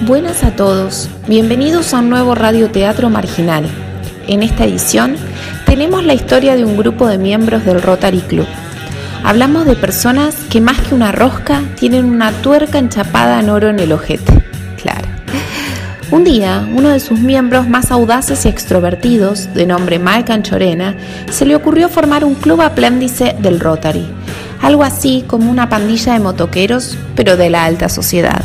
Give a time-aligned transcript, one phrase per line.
[0.00, 3.64] Buenas a todos, bienvenidos a un nuevo radioteatro marginal.
[4.26, 5.16] En esta edición
[5.66, 8.46] tenemos la historia de un grupo de miembros del Rotary Club.
[9.22, 13.78] Hablamos de personas que más que una rosca tienen una tuerca enchapada en oro en
[13.78, 14.42] el ojete.
[14.82, 15.06] Claro.
[16.10, 20.96] Un día, uno de sus miembros más audaces y extrovertidos, de nombre Mike Anchorena,
[21.30, 24.06] se le ocurrió formar un club apléndice del Rotary,
[24.60, 28.42] algo así como una pandilla de motoqueros, pero de la alta sociedad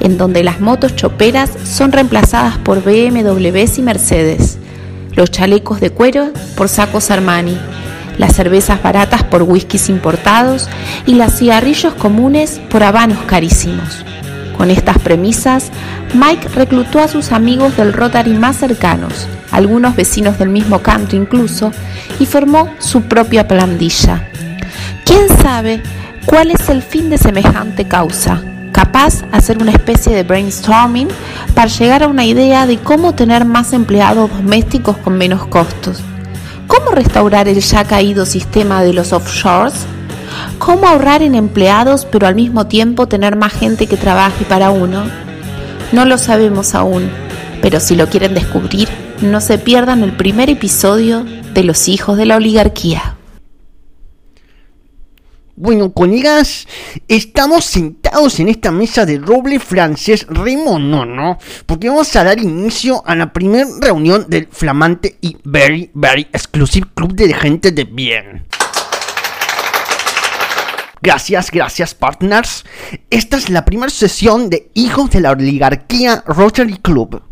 [0.00, 4.58] en donde las motos choperas son reemplazadas por BMWs y Mercedes,
[5.14, 7.58] los chalecos de cuero por sacos Armani,
[8.18, 10.68] las cervezas baratas por whiskies importados
[11.06, 14.04] y los cigarrillos comunes por habanos carísimos.
[14.56, 15.70] Con estas premisas,
[16.14, 21.70] Mike reclutó a sus amigos del Rotary más cercanos, algunos vecinos del mismo canto incluso,
[22.18, 24.28] y formó su propia plandilla.
[25.04, 25.80] ¿Quién sabe
[26.26, 28.42] cuál es el fin de semejante causa?
[28.78, 31.08] Capaz hacer una especie de brainstorming
[31.52, 35.98] para llegar a una idea de cómo tener más empleados domésticos con menos costos.
[36.68, 39.74] ¿Cómo restaurar el ya caído sistema de los offshores?
[40.60, 45.02] ¿Cómo ahorrar en empleados pero al mismo tiempo tener más gente que trabaje para uno?
[45.90, 47.10] No lo sabemos aún,
[47.60, 48.88] pero si lo quieren descubrir,
[49.20, 53.17] no se pierdan el primer episodio de Los hijos de la oligarquía.
[55.60, 56.68] Bueno, colegas,
[57.08, 63.16] estamos sentados en esta mesa de roble francés no, porque vamos a dar inicio a
[63.16, 68.46] la primera reunión del flamante y very, very exclusive club de gente de bien.
[71.02, 72.64] Gracias, gracias partners.
[73.10, 77.27] Esta es la primera sesión de Hijos de la Oligarquía Rotary Club.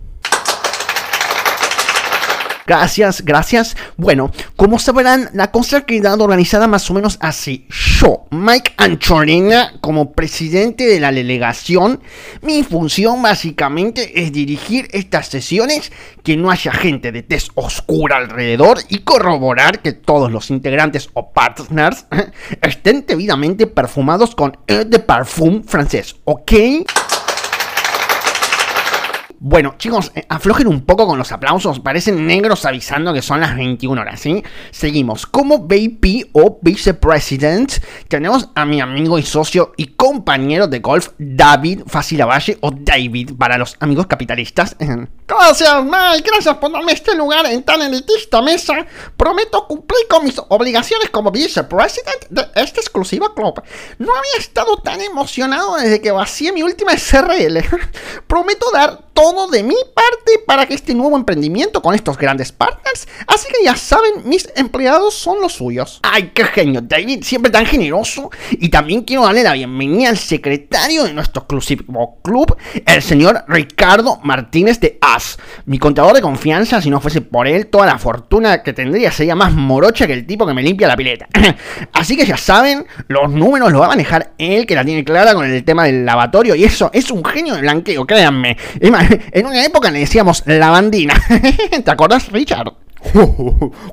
[2.66, 3.76] Gracias, gracias.
[3.96, 5.50] Bueno, como sabrán, la
[5.86, 7.66] quedado organizada más o menos así.
[8.00, 12.00] Yo, Mike Anchorena, como presidente de la delegación,
[12.42, 15.92] mi función básicamente es dirigir estas sesiones,
[16.22, 21.32] que no haya gente de tez oscura alrededor y corroborar que todos los integrantes o
[21.32, 22.06] partners
[22.62, 26.52] estén debidamente perfumados con eau de parfum francés, ¿ok?
[29.38, 31.80] Bueno, chicos, eh, aflojen un poco con los aplausos.
[31.80, 34.42] Parecen negros avisando que son las 21 horas, ¿sí?
[34.70, 35.26] Seguimos.
[35.26, 37.72] Como VP o Vicepresident,
[38.08, 43.58] tenemos a mi amigo y socio y compañero de golf, David Facilavalle o David para
[43.58, 44.76] los amigos capitalistas.
[45.28, 46.30] Gracias, Mike.
[46.30, 48.86] Gracias por darme este lugar en tan elitista mesa.
[49.16, 53.60] Prometo cumplir con mis obligaciones como Vicepresident de este exclusivo club.
[53.98, 57.58] No había estado tan emocionado desde que vacié mi última SRL.
[58.28, 63.08] Prometo dar todo de mi parte para que este nuevo emprendimiento con estos grandes partners.
[63.26, 66.00] Así que ya saben, mis empleados son los suyos.
[66.02, 68.30] Ay, qué genio, David, siempre tan generoso.
[68.50, 74.20] Y también quiero darle la bienvenida al secretario de nuestro exclusivo club, el señor Ricardo
[74.22, 74.98] Martínez de
[75.66, 79.34] Mi contador de confianza, si no fuese por él, toda la fortuna que tendría sería
[79.34, 81.26] más morocha que el tipo que me limpia la pileta.
[81.92, 85.34] Así que ya saben, los números los va a manejar él, que la tiene clara
[85.34, 86.54] con el tema del lavatorio.
[86.54, 88.56] Y eso es un genio de blanqueo, créanme.
[89.32, 91.14] En una época le decíamos lavandina.
[91.84, 92.72] ¿Te acordás, Richard?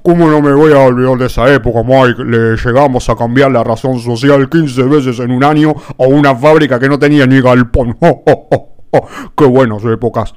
[0.03, 2.23] ¿Cómo no me voy a olvidar de esa época, Mike?
[2.23, 6.79] Le llegamos a cambiar la razón social 15 veces en un año a una fábrica
[6.79, 7.97] que no tenía ni galpón.
[9.35, 10.33] ¡Qué buenas épocas!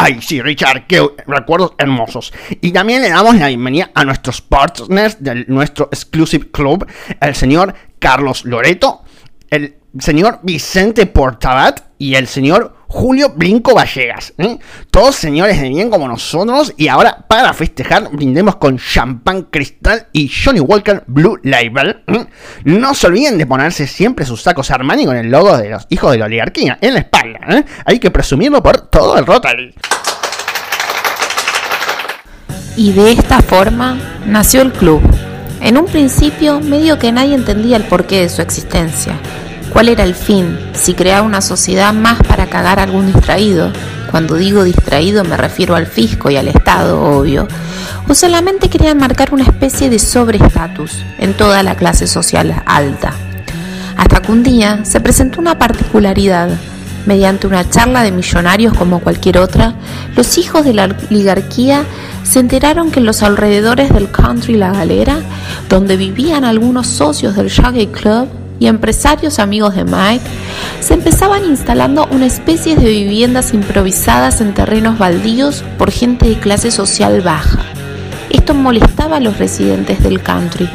[0.00, 2.32] Ay, sí, Richard, qué recuerdos hermosos.
[2.60, 6.86] Y también le damos la bienvenida a nuestros partners de nuestro Exclusive Club,
[7.20, 9.02] el señor Carlos Loreto,
[9.50, 14.32] el señor Vicente Portabat y el señor Julio Brinco Vallegas.
[14.38, 14.58] ¿eh?
[14.90, 16.72] Todos señores de bien como nosotros.
[16.78, 22.02] Y ahora, para festejar, brindemos con champán cristal y Johnny Walker Blue Label.
[22.06, 22.26] ¿eh?
[22.64, 26.12] No se olviden de ponerse siempre sus sacos Armani con el logo de los hijos
[26.12, 27.40] de la oligarquía en la espalda.
[27.50, 27.64] ¿eh?
[27.84, 29.74] Hay que presumirlo por todo el Rotary.
[32.76, 35.02] Y de esta forma nació el club.
[35.60, 39.20] En un principio, medio que nadie entendía el porqué de su existencia
[39.72, 40.58] ¿Cuál era el fin?
[40.72, 43.72] Si crear una sociedad más para cagar a algún distraído,
[44.10, 47.46] cuando digo distraído me refiero al fisco y al Estado, obvio,
[48.08, 53.12] o solamente querían marcar una especie de sobreestatus en toda la clase social alta.
[53.96, 56.50] Hasta que un día se presentó una particularidad.
[57.06, 59.74] Mediante una charla de millonarios como cualquier otra,
[60.14, 61.84] los hijos de la oligarquía
[62.22, 65.20] se enteraron que en los alrededores del country La Galera,
[65.70, 68.28] donde vivían algunos socios del Shaggy Club,
[68.60, 70.24] y empresarios amigos de Mike
[70.80, 76.70] se empezaban instalando una especie de viviendas improvisadas en terrenos baldíos por gente de clase
[76.70, 77.64] social baja.
[78.30, 80.68] Esto molestaba a los residentes del country.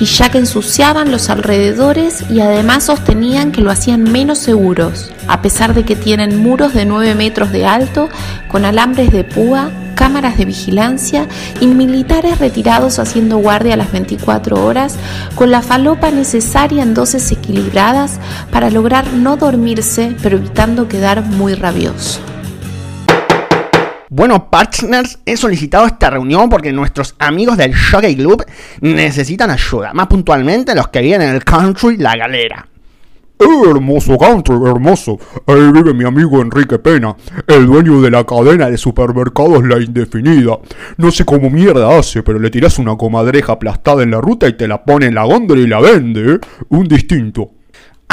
[0.00, 5.42] y ya que ensuciaban los alrededores y además sostenían que lo hacían menos seguros, a
[5.42, 8.08] pesar de que tienen muros de 9 metros de alto
[8.48, 11.26] con alambres de púa, cámaras de vigilancia
[11.60, 14.96] y militares retirados haciendo guardia a las 24 horas
[15.34, 18.18] con la falopa necesaria en dosis equilibradas
[18.50, 22.20] para lograr no dormirse pero evitando quedar muy rabioso.
[24.14, 28.44] Bueno, partners, he solicitado esta reunión porque nuestros amigos del Jockey Club
[28.82, 32.68] necesitan ayuda, más puntualmente los que viven en el country La Galera.
[33.38, 35.18] Eh, hermoso country, hermoso.
[35.46, 40.58] Ahí vive mi amigo Enrique Pena, el dueño de la cadena de supermercados La Indefinida.
[40.96, 44.56] No sé cómo mierda hace, pero le tiras una comadreja aplastada en la ruta y
[44.56, 46.38] te la pone en la góndola y la vende, ¿eh?
[46.68, 47.50] Un distinto.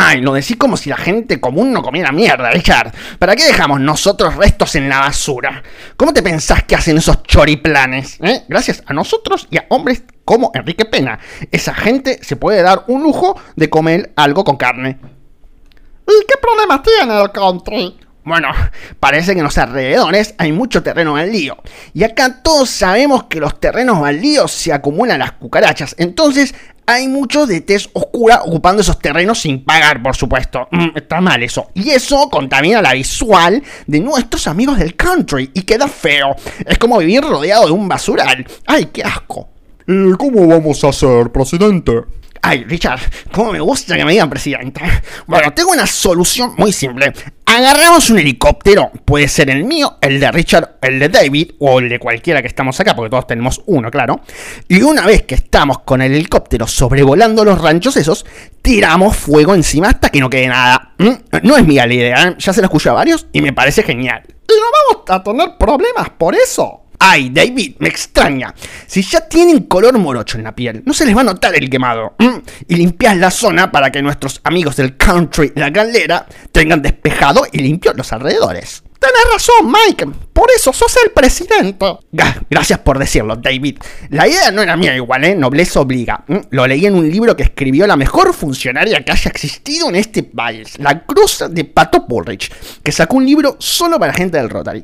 [0.01, 2.93] Ay, lo decís como si la gente común no comiera mierda, Richard.
[3.19, 5.61] ¿Para qué dejamos nosotros restos en la basura?
[5.97, 8.17] ¿Cómo te pensás que hacen esos choriplanes?
[8.21, 8.43] Eh?
[8.47, 11.19] Gracias a nosotros y a hombres como Enrique Pena.
[11.51, 14.97] Esa gente se puede dar un lujo de comer algo con carne.
[16.07, 17.99] ¿Y qué problema tiene el country?
[18.23, 18.49] Bueno,
[18.99, 21.57] parece que en los alrededores hay mucho terreno baldío.
[21.93, 25.95] Y acá todos sabemos que los terrenos baldíos se acumulan las cucarachas.
[25.97, 26.53] Entonces
[26.85, 30.67] hay muchos de tez oscura ocupando esos terrenos sin pagar, por supuesto.
[30.71, 31.69] Mm, está mal eso.
[31.75, 36.35] Y eso contamina la visual de nuestros amigos del country y queda feo.
[36.65, 38.45] Es como vivir rodeado de un basural.
[38.65, 39.49] ¡Ay, qué asco!
[39.87, 41.93] ¿Y cómo vamos a hacer, presidente?
[42.41, 43.01] Ay, Richard,
[43.31, 44.81] cómo me gusta que me digan presidente.
[45.27, 47.13] Bueno, tengo una solución muy simple.
[47.51, 51.89] Agarramos un helicóptero, puede ser el mío, el de Richard, el de David o el
[51.89, 54.21] de cualquiera que estamos acá, porque todos tenemos uno, claro.
[54.67, 58.23] Y una vez que estamos con el helicóptero sobrevolando los ranchos esos,
[58.61, 60.93] tiramos fuego encima hasta que no quede nada.
[60.99, 61.13] ¿Mm?
[61.41, 62.35] No es mía la idea, ¿eh?
[62.37, 64.21] ya se la escuché a varios y me parece genial.
[64.27, 66.78] Y no vamos a tener problemas por eso.
[67.01, 68.53] Ay, David, me extraña.
[68.85, 71.69] Si ya tienen color morocho en la piel, no se les va a notar el
[71.69, 72.15] quemado.
[72.67, 77.59] Y limpias la zona para que nuestros amigos del country, la galera, tengan despejado y
[77.59, 78.83] limpio los alrededores.
[78.99, 80.07] Tenés razón, Mike.
[80.33, 81.85] Por eso sos el presidente.
[82.49, 83.77] Gracias por decirlo, David.
[84.09, 85.35] La idea no era mía igual, ¿eh?
[85.35, 86.25] Nobleza obliga.
[86.49, 90.23] Lo leí en un libro que escribió la mejor funcionaria que haya existido en este
[90.23, 92.51] país, la Cruz de Pato Bullrich,
[92.83, 94.83] que sacó un libro solo para gente del Rotary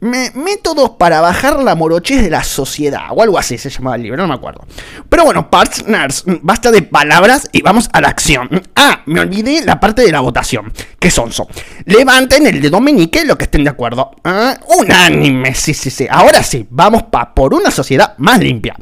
[0.00, 4.22] métodos para bajar la morochez de la sociedad, o algo así se llamaba el libro,
[4.22, 4.66] no me acuerdo.
[5.08, 8.62] Pero bueno, partners, basta de palabras y vamos a la acción.
[8.76, 10.72] Ah, me olvidé la parte de la votación.
[10.98, 11.48] Qué sonso.
[11.84, 14.12] Levanten el dedo meñique lo que estén de acuerdo.
[14.24, 16.06] Ah, unánime, sí, sí, sí.
[16.10, 18.76] Ahora sí, vamos pa por una sociedad más limpia.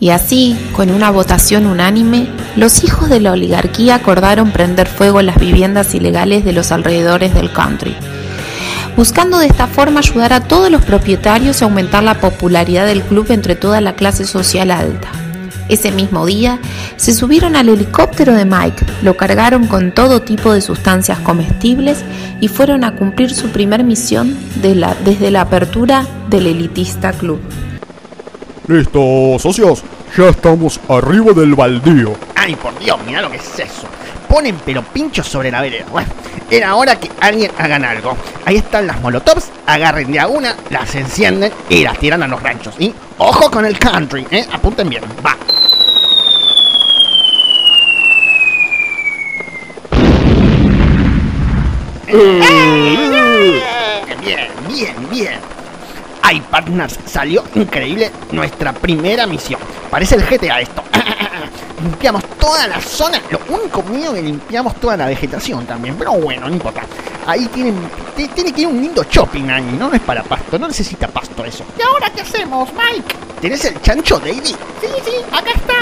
[0.00, 5.40] Y así, con una votación unánime, los hijos de la oligarquía acordaron prender fuego las
[5.40, 7.96] viviendas ilegales de los alrededores del country
[8.98, 13.30] buscando de esta forma ayudar a todos los propietarios y aumentar la popularidad del club
[13.30, 15.08] entre toda la clase social alta.
[15.68, 16.58] Ese mismo día
[16.96, 22.04] se subieron al helicóptero de Mike, lo cargaron con todo tipo de sustancias comestibles
[22.40, 27.38] y fueron a cumplir su primer misión desde la apertura del elitista club.
[28.66, 29.84] Listo, socios,
[30.16, 32.14] ya estamos arriba del baldío.
[32.34, 33.86] Ay, por Dios, mira lo que es eso.
[34.28, 35.86] Ponen pero pinchos sobre la vereda.
[35.90, 36.08] Bueno,
[36.50, 38.16] era hora que alguien hagan algo.
[38.44, 42.42] Ahí están las molotovs, agarren de a una, las encienden y las tiran a los
[42.42, 42.74] ranchos.
[42.78, 44.46] Y ojo con el country, ¿eh?
[44.52, 45.36] Apunten bien, va.
[54.20, 55.58] Bien, bien, bien.
[56.50, 59.60] Partners, salió increíble nuestra primera misión.
[59.90, 60.82] Parece el GTA esto.
[61.82, 63.20] Limpiamos toda la zona.
[63.30, 65.96] Lo único mío que limpiamos toda la vegetación también.
[65.96, 66.82] Pero bueno, no importa.
[67.26, 67.76] Ahí tienen,
[68.34, 69.76] tiene que ir un lindo shopping ahí.
[69.78, 71.64] No, es para pasto, no necesita pasto eso.
[71.78, 73.14] ¿Y ahora qué hacemos, Mike?
[73.40, 74.42] ¿Tenés el chancho, David?
[74.44, 74.54] Sí,
[75.04, 75.74] sí, acá está.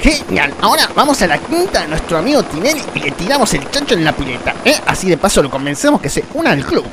[0.00, 3.94] Genial, ahora vamos a la quinta de nuestro amigo Tinelli y le tiramos el chancho
[3.94, 4.76] en la pileta, ¿eh?
[4.86, 6.84] Así de paso lo convencemos que se una al club.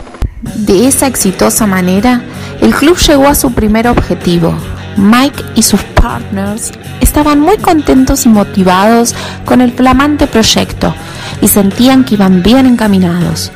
[0.42, 2.24] De esa exitosa manera,
[2.62, 4.56] el club llegó a su primer objetivo,
[4.98, 6.72] Mike y sus partners
[7.02, 9.14] estaban muy contentos y motivados
[9.46, 10.94] con el flamante proyecto
[11.42, 13.52] y sentían que iban bien encaminados.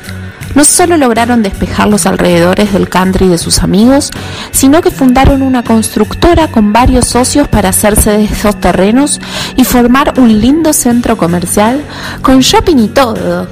[0.54, 4.10] No solo lograron despejar los alrededores del country de sus amigos,
[4.50, 9.20] sino que fundaron una constructora con varios socios para hacerse de esos terrenos
[9.56, 11.82] y formar un lindo centro comercial
[12.22, 13.46] con shopping y todo.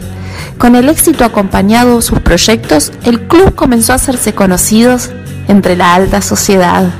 [0.59, 5.11] Con el éxito acompañado de sus proyectos, el club comenzó a hacerse conocidos
[5.47, 6.91] entre la alta sociedad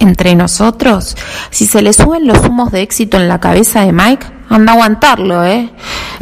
[0.00, 1.16] entre nosotros,
[1.50, 4.74] si se le suben los humos de éxito en la cabeza de Mike, anda a
[4.74, 5.70] aguantarlo, ¿eh?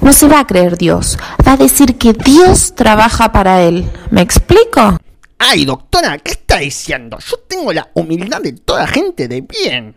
[0.02, 3.90] No se va a creer Dios, va a decir que Dios trabaja para él.
[4.11, 4.99] ¿Me explico?
[5.38, 7.18] Ay, doctora, ¿qué está diciendo?
[7.26, 9.97] Yo tengo la humildad de toda gente de bien.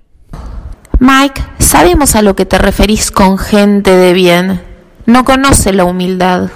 [1.00, 4.61] Mike, sabemos a lo que te referís con gente de bien.
[5.07, 6.51] No conoce la humildad.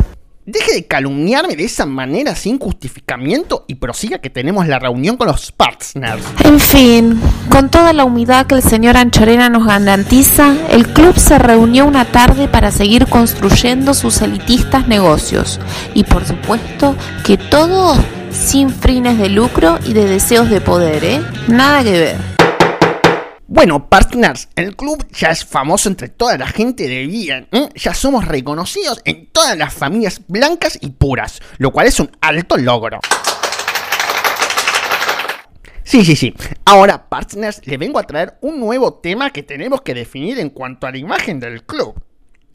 [0.48, 5.26] Deje de calumniarme de esa manera sin justificamiento y prosiga que tenemos la reunión con
[5.26, 6.22] los partners.
[6.44, 11.40] En fin, con toda la humildad que el señor Anchorena nos garantiza, el club se
[11.40, 15.60] reunió una tarde para seguir construyendo sus elitistas negocios.
[15.96, 17.96] Y por supuesto que todo
[18.30, 21.22] sin fines de lucro y de deseos de poder, ¿eh?
[21.48, 22.35] Nada que ver.
[23.56, 27.48] Bueno, partners, el club ya es famoso entre toda la gente de bien.
[27.54, 27.70] ¿eh?
[27.76, 32.58] Ya somos reconocidos en todas las familias blancas y puras, lo cual es un alto
[32.58, 33.00] logro.
[35.86, 36.36] Sí, sí, sí.
[36.66, 40.86] Ahora, partners, le vengo a traer un nuevo tema que tenemos que definir en cuanto
[40.86, 41.96] a la imagen del club.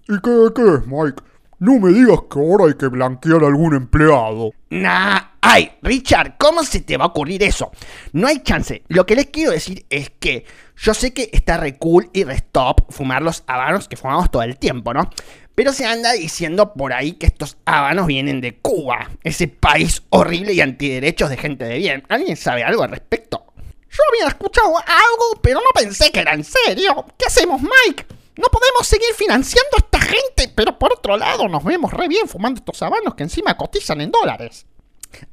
[0.07, 1.23] ¿Y qué, qué es, Mike?
[1.61, 4.51] No me digas que ahora hay que blanquear a algún empleado.
[4.69, 7.73] Nah, ay, Richard, ¿cómo se te va a ocurrir eso?
[8.13, 8.85] No hay chance.
[8.87, 10.45] Lo que les quiero decir es que
[10.77, 14.45] yo sé que está re cool y re stop fumar los habanos que fumamos todo
[14.45, 15.11] el tiempo, ¿no?
[15.57, 20.53] Pero se anda diciendo por ahí que estos habanos vienen de Cuba, ese país horrible
[20.53, 22.05] y antiderechos de gente de bien.
[22.09, 23.53] ¿Alguien sabe algo al respecto?
[23.91, 27.07] Yo había escuchado algo, pero no pensé que era en serio.
[27.19, 28.07] ¿Qué hacemos, Mike?
[28.37, 32.29] No podemos seguir financiando a esta gente, pero por otro lado nos vemos re bien
[32.29, 34.65] fumando estos habanos que encima cotizan en dólares.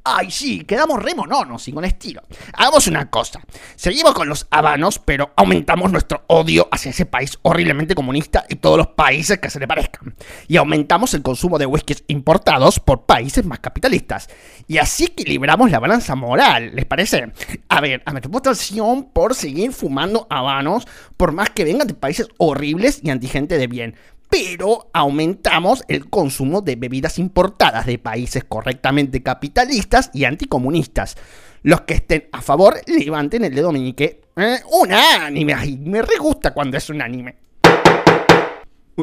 [0.04, 2.22] Ay, sí, quedamos re mononos y con estilo.
[2.54, 3.40] Hagamos una cosa.
[3.76, 8.78] Seguimos con los habanos, pero aumentamos nuestro odio hacia ese país horriblemente comunista y todos
[8.78, 10.14] los países que se le parezcan.
[10.46, 14.28] Y aumentamos el consumo de whiskies importados por países más capitalistas.
[14.66, 17.32] Y así equilibramos la balanza moral, ¿les parece?
[17.68, 22.28] A ver, a nuestra votación por seguir fumando habanos, por más que vengan de países
[22.38, 23.94] horribles y antigente de bien
[24.28, 31.16] pero aumentamos el consumo de bebidas importadas de países correctamente capitalistas y anticomunistas.
[31.62, 34.22] Los que estén a favor, levanten el dedo meñique.
[34.36, 37.36] Eh, un anime, me re gusta cuando es un anime.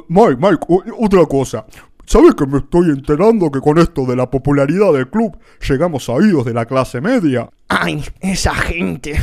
[0.07, 0.65] Mike, Mike,
[0.97, 1.65] otra cosa.
[2.05, 6.13] ¿Sabes que me estoy enterando que con esto de la popularidad del club llegamos a
[6.13, 7.49] oídos de la clase media?
[7.77, 9.15] Ay, esa gente.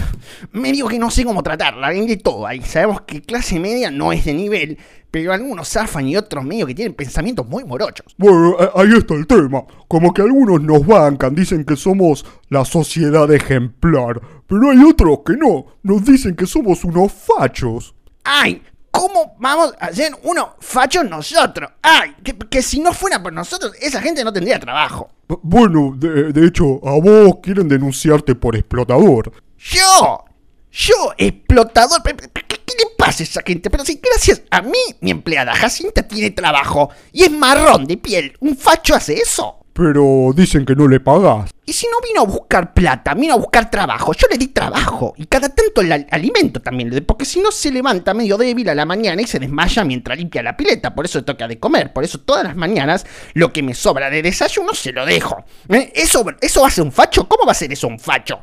[0.52, 2.60] Me digo que no sé cómo tratarla, hay de todo ahí.
[2.60, 4.76] Sabemos que clase media no es de nivel,
[5.10, 8.14] pero algunos zafan y otros medio que tienen pensamientos muy morochos.
[8.18, 9.64] Bueno, ahí está el tema.
[9.88, 15.34] Como que algunos nos bancan, dicen que somos la sociedad ejemplar, pero hay otros que
[15.34, 17.94] no, nos dicen que somos unos fachos.
[18.24, 18.60] ¡Ay!
[18.92, 21.70] ¿Cómo vamos a ser unos fachos nosotros?
[21.80, 22.14] ¡Ay!
[22.50, 25.10] Que, si no fuera por nosotros, esa gente no tendría trabajo.
[25.42, 29.32] Bueno, de, hecho, a vos quieren denunciarte por explotador.
[29.58, 30.24] ¿Yo?
[30.70, 30.94] ¿Yo?
[31.16, 32.02] ¿Explotador?
[32.02, 33.70] ¿Qué, le pasa a esa gente?
[33.70, 38.36] Pero si gracias a mí, mi empleada Jacinta tiene trabajo y es marrón de piel,
[38.40, 39.61] ¿un facho hace eso?
[39.72, 41.50] Pero dicen que no le pagas.
[41.64, 45.14] Y si no vino a buscar plata, vino a buscar trabajo, yo le di trabajo.
[45.16, 48.74] Y cada tanto el alimento también le porque si no se levanta medio débil a
[48.74, 50.94] la mañana y se desmaya mientras limpia la pileta.
[50.94, 51.92] Por eso toca de comer.
[51.92, 55.44] Por eso todas las mañanas lo que me sobra de desayuno se lo dejo.
[55.68, 55.92] ¿Eh?
[55.94, 57.28] ¿Eso, ¿Eso ser un facho?
[57.28, 58.42] ¿Cómo va a ser eso un facho?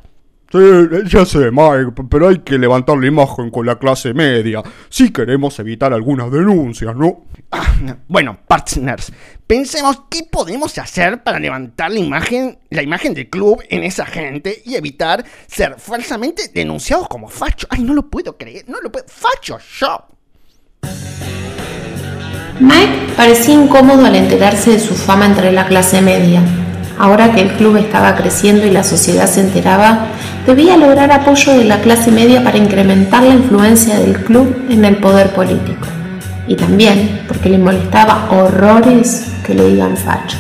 [0.52, 0.58] Sí,
[1.06, 5.60] ya sé, Mike, pero hay que levantar la imagen con la clase media si queremos
[5.60, 7.26] evitar algunas denuncias, ¿no?
[7.52, 7.76] Ah,
[8.08, 9.12] bueno, partners,
[9.46, 14.64] pensemos qué podemos hacer para levantar la imagen, la imagen del club en esa gente
[14.66, 17.68] y evitar ser falsamente denunciados como facho.
[17.70, 19.06] Ay, no lo puedo creer, no lo puedo.
[19.08, 20.08] Facho yo.
[22.60, 26.42] Mike parecía incómodo al enterarse de su fama entre la clase media.
[26.98, 30.08] Ahora que el club estaba creciendo y la sociedad se enteraba,
[30.46, 34.98] debía lograr apoyo de la clase media para incrementar la influencia del club en el
[34.98, 35.88] poder político.
[36.48, 40.38] Y también porque le molestaba horrores que le digan facho.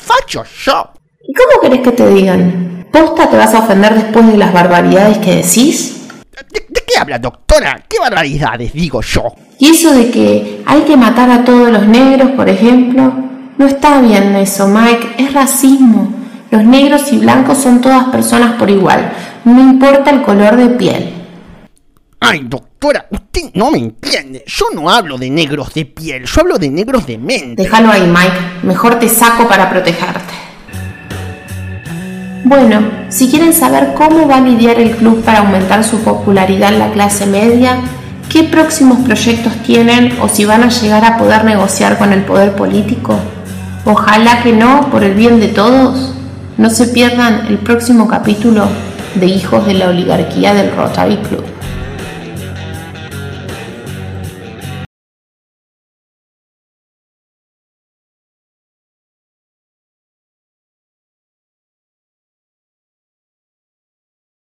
[0.00, 0.90] ¡Facho yo!
[1.26, 2.86] ¿Y cómo querés que te digan?
[2.92, 6.08] ¿Posta te vas a ofender después de las barbaridades que decís?
[6.52, 7.84] ¿De, de qué habla, doctora?
[7.88, 9.34] ¿Qué barbaridades digo yo?
[9.58, 13.12] Y eso de que hay que matar a todos los negros, por ejemplo,
[13.58, 16.14] no está bien eso, Mike, es racismo.
[16.50, 19.12] Los negros y blancos son todas personas por igual,
[19.44, 21.14] no importa el color de piel.
[22.20, 24.44] Ay, doctora, usted no me entiende.
[24.46, 27.62] Yo no hablo de negros de piel, yo hablo de negros de mente.
[27.62, 28.62] Déjalo ahí, Mike.
[28.62, 30.34] Mejor te saco para protegerte.
[32.44, 36.78] Bueno, si quieren saber cómo va a lidiar el club para aumentar su popularidad en
[36.78, 37.78] la clase media,
[38.28, 42.54] qué próximos proyectos tienen o si van a llegar a poder negociar con el poder
[42.54, 43.18] político,
[43.84, 46.12] Ojalá que no, por el bien de todos,
[46.58, 48.68] no se pierdan el próximo capítulo
[49.14, 51.44] de Hijos de la Oligarquía del Rotary Club.